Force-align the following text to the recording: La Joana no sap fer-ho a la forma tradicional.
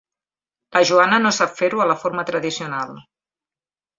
La 0.77 0.81
Joana 0.89 1.19
no 1.25 1.33
sap 1.39 1.53
fer-ho 1.59 1.83
a 1.85 1.87
la 1.91 1.97
forma 2.05 2.25
tradicional. 2.31 2.97